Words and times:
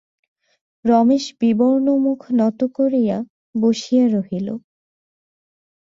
রমেশ 0.85 1.25
বিবর্ণ 1.39 1.87
মুখ 2.05 2.19
নত 2.39 2.59
করিয়া 2.77 3.17
বসিয়া 3.55 4.05
রহিল। 4.07 4.47